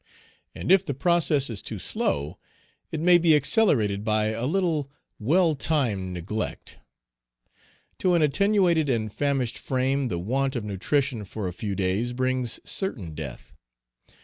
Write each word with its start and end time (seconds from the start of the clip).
And 0.55 0.71
if 0.71 0.83
the 0.83 0.95
process 0.95 1.47
is 1.47 1.61
too 1.61 1.77
slow, 1.77 2.39
it 2.91 2.99
may 2.99 3.19
be 3.19 3.35
accelerated 3.35 4.03
by 4.03 4.29
a 4.29 4.47
little 4.47 4.89
well 5.19 5.53
timed 5.53 6.11
neglect. 6.13 6.79
To 7.99 8.15
an 8.15 8.23
attenuated 8.23 8.89
and 8.89 9.13
famished 9.13 9.59
frame, 9.59 10.07
the 10.07 10.17
want 10.17 10.55
of 10.55 10.63
nutrition 10.65 11.23
for 11.23 11.47
a 11.47 11.53
few 11.53 11.75
days 11.75 12.13
brings 12.13 12.59
certain 12.65 13.13
death. 13.13 13.53